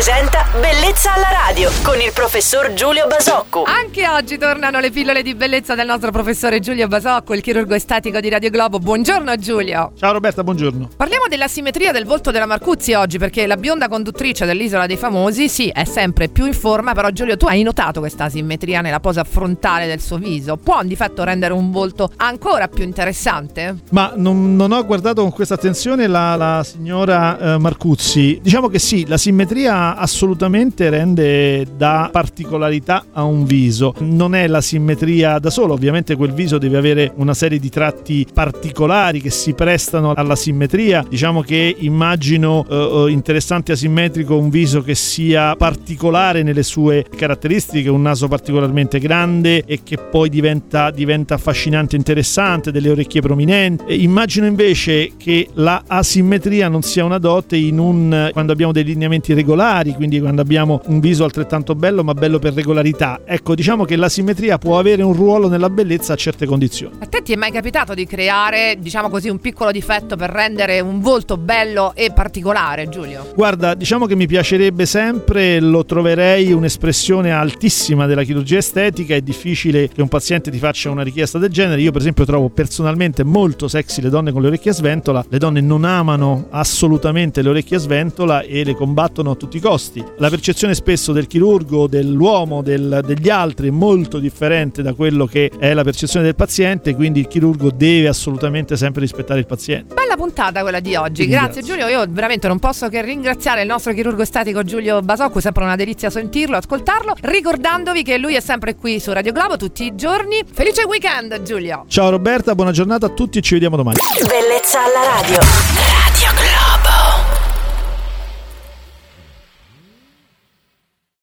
presenta 0.00 0.49
Bellezza 0.52 1.14
alla 1.14 1.28
radio 1.46 1.70
con 1.84 2.00
il 2.00 2.10
professor 2.12 2.72
Giulio 2.72 3.06
Basocco. 3.06 3.62
Anche 3.62 4.08
oggi 4.08 4.36
tornano 4.36 4.80
le 4.80 4.90
pillole 4.90 5.22
di 5.22 5.36
bellezza 5.36 5.76
del 5.76 5.86
nostro 5.86 6.10
professore 6.10 6.58
Giulio 6.58 6.88
Basocco, 6.88 7.34
il 7.34 7.40
chirurgo 7.40 7.76
estetico 7.76 8.18
di 8.18 8.28
Radio 8.28 8.50
Globo. 8.50 8.80
Buongiorno 8.80 9.36
Giulio. 9.36 9.92
Ciao 9.96 10.10
Roberta, 10.10 10.42
buongiorno. 10.42 10.88
Parliamo 10.96 11.26
della 11.28 11.46
simmetria 11.46 11.92
del 11.92 12.04
volto 12.04 12.32
della 12.32 12.46
Marcuzzi 12.46 12.94
oggi 12.94 13.16
perché 13.16 13.46
la 13.46 13.56
bionda 13.56 13.86
conduttrice 13.86 14.44
dell'Isola 14.44 14.86
dei 14.86 14.96
Famosi, 14.96 15.48
sì, 15.48 15.68
è 15.68 15.84
sempre 15.84 16.28
più 16.28 16.46
in 16.46 16.52
forma, 16.52 16.94
però 16.94 17.10
Giulio 17.10 17.36
tu 17.36 17.46
hai 17.46 17.62
notato 17.62 18.00
questa 18.00 18.28
simmetria 18.28 18.80
nella 18.80 18.98
posa 18.98 19.22
frontale 19.22 19.86
del 19.86 20.00
suo 20.00 20.18
viso. 20.18 20.56
Può 20.56 20.82
in 20.82 20.88
difetto 20.88 21.22
rendere 21.22 21.52
un 21.52 21.70
volto 21.70 22.10
ancora 22.16 22.66
più 22.66 22.82
interessante? 22.82 23.76
Ma 23.90 24.14
non, 24.16 24.56
non 24.56 24.72
ho 24.72 24.84
guardato 24.84 25.22
con 25.22 25.30
questa 25.30 25.54
attenzione 25.54 26.08
la, 26.08 26.34
la 26.34 26.64
signora 26.64 27.38
eh, 27.38 27.58
Marcuzzi. 27.58 28.40
Diciamo 28.42 28.66
che 28.66 28.80
sì, 28.80 29.06
la 29.06 29.16
simmetria 29.16 29.94
assolutamente 29.94 30.38
rende 30.88 31.66
da 31.76 32.08
particolarità 32.12 33.04
a 33.12 33.24
un 33.24 33.44
viso. 33.44 33.94
Non 34.00 34.34
è 34.34 34.46
la 34.46 34.60
simmetria 34.60 35.38
da 35.38 35.50
solo, 35.50 35.74
ovviamente 35.74 36.16
quel 36.16 36.32
viso 36.32 36.58
deve 36.58 36.78
avere 36.78 37.12
una 37.16 37.34
serie 37.34 37.58
di 37.58 37.68
tratti 37.68 38.26
particolari 38.32 39.20
che 39.20 39.30
si 39.30 39.52
prestano 39.52 40.12
alla 40.14 40.36
simmetria. 40.36 41.04
Diciamo 41.08 41.42
che 41.42 41.74
immagino 41.78 42.64
eh, 42.68 43.10
interessante 43.10 43.72
asimmetrico 43.72 44.36
un 44.36 44.48
viso 44.48 44.82
che 44.82 44.94
sia 44.94 45.54
particolare 45.56 46.42
nelle 46.42 46.62
sue 46.62 47.04
caratteristiche, 47.14 47.88
un 47.90 48.02
naso 48.02 48.28
particolarmente 48.28 48.98
grande 48.98 49.64
e 49.64 49.80
che 49.82 49.96
poi 49.96 50.28
diventa, 50.28 50.90
diventa 50.90 51.34
affascinante 51.34 51.96
e 51.96 51.98
interessante, 51.98 52.70
delle 52.70 52.90
orecchie 52.90 53.20
prominenti. 53.20 53.84
E 53.86 53.96
immagino 53.96 54.46
invece 54.46 55.12
che 55.16 55.48
la 55.54 55.82
asimmetria 55.86 56.68
non 56.68 56.82
sia 56.82 57.04
una 57.04 57.18
dote 57.18 57.56
in 57.56 57.78
un 57.78 58.30
quando 58.32 58.52
abbiamo 58.52 58.72
dei 58.72 58.84
lineamenti 58.84 59.34
regolari, 59.34 59.94
quindi 59.94 60.18
quando 60.30 60.42
abbiamo 60.42 60.80
un 60.86 61.00
viso 61.00 61.24
altrettanto 61.24 61.74
bello 61.74 62.04
ma 62.04 62.14
bello 62.14 62.38
per 62.38 62.54
regolarità. 62.54 63.20
Ecco, 63.24 63.56
diciamo 63.56 63.84
che 63.84 63.96
la 63.96 64.08
simmetria 64.08 64.58
può 64.58 64.78
avere 64.78 65.02
un 65.02 65.12
ruolo 65.12 65.48
nella 65.48 65.68
bellezza 65.68 66.12
a 66.12 66.16
certe 66.16 66.46
condizioni. 66.46 66.94
A 67.00 67.06
te 67.06 67.22
ti 67.22 67.32
è 67.32 67.36
mai 67.36 67.50
capitato 67.50 67.94
di 67.94 68.06
creare, 68.06 68.76
diciamo 68.78 69.08
così, 69.08 69.28
un 69.28 69.40
piccolo 69.40 69.72
difetto 69.72 70.14
per 70.14 70.30
rendere 70.30 70.78
un 70.78 71.00
volto 71.00 71.36
bello 71.36 71.92
e 71.96 72.12
particolare, 72.12 72.88
Giulio? 72.88 73.32
Guarda, 73.34 73.74
diciamo 73.74 74.06
che 74.06 74.14
mi 74.14 74.28
piacerebbe 74.28 74.86
sempre, 74.86 75.58
lo 75.58 75.84
troverei 75.84 76.52
un'espressione 76.52 77.32
altissima 77.32 78.06
della 78.06 78.22
chirurgia 78.22 78.58
estetica, 78.58 79.16
è 79.16 79.20
difficile 79.20 79.88
che 79.88 80.00
un 80.00 80.08
paziente 80.08 80.52
ti 80.52 80.58
faccia 80.58 80.90
una 80.90 81.02
richiesta 81.02 81.38
del 81.38 81.50
genere. 81.50 81.80
Io 81.80 81.90
per 81.90 82.02
esempio 82.02 82.24
trovo 82.24 82.50
personalmente 82.50 83.24
molto 83.24 83.66
sexy 83.66 84.00
le 84.00 84.10
donne 84.10 84.30
con 84.30 84.42
le 84.42 84.48
orecchie 84.48 84.70
a 84.70 84.74
sventola, 84.74 85.24
le 85.28 85.38
donne 85.38 85.60
non 85.60 85.84
amano 85.84 86.46
assolutamente 86.50 87.42
le 87.42 87.48
orecchie 87.48 87.78
a 87.78 87.80
sventola 87.80 88.42
e 88.42 88.62
le 88.62 88.74
combattono 88.74 89.32
a 89.32 89.34
tutti 89.34 89.56
i 89.56 89.60
costi. 89.60 90.04
La 90.20 90.28
percezione 90.28 90.74
spesso 90.74 91.12
del 91.12 91.26
chirurgo, 91.26 91.86
dell'uomo, 91.86 92.60
del, 92.60 93.00
degli 93.06 93.30
altri 93.30 93.68
è 93.68 93.70
molto 93.70 94.18
differente 94.18 94.82
da 94.82 94.92
quello 94.92 95.24
che 95.24 95.50
è 95.58 95.72
la 95.72 95.82
percezione 95.82 96.26
del 96.26 96.34
paziente, 96.34 96.94
quindi 96.94 97.20
il 97.20 97.26
chirurgo 97.26 97.70
deve 97.70 98.06
assolutamente 98.06 98.76
sempre 98.76 99.00
rispettare 99.00 99.40
il 99.40 99.46
paziente. 99.46 99.94
Bella 99.94 100.16
puntata 100.16 100.60
quella 100.60 100.80
di 100.80 100.94
oggi, 100.94 101.26
grazie 101.26 101.62
Giulio. 101.62 101.86
Io 101.86 102.04
veramente 102.06 102.48
non 102.48 102.58
posso 102.58 102.90
che 102.90 103.00
ringraziare 103.00 103.62
il 103.62 103.66
nostro 103.66 103.94
chirurgo 103.94 104.20
estetico 104.20 104.62
Giulio 104.62 105.00
Basocco, 105.00 105.38
è 105.38 105.40
sempre 105.40 105.64
una 105.64 105.74
delizia 105.74 106.10
sentirlo, 106.10 106.58
ascoltarlo, 106.58 107.14
ricordandovi 107.22 108.02
che 108.02 108.18
lui 108.18 108.34
è 108.34 108.40
sempre 108.40 108.74
qui 108.74 109.00
su 109.00 109.12
Radio 109.12 109.32
Globo 109.32 109.56
tutti 109.56 109.84
i 109.84 109.94
giorni. 109.94 110.42
Felice 110.52 110.82
weekend 110.82 111.40
Giulio! 111.44 111.86
Ciao 111.88 112.10
Roberta, 112.10 112.54
buona 112.54 112.72
giornata 112.72 113.06
a 113.06 113.08
tutti 113.08 113.38
e 113.38 113.40
ci 113.40 113.54
vediamo 113.54 113.76
domani. 113.76 113.96
Bellezza 114.28 114.80
alla 114.84 115.18
radio. 115.18 116.09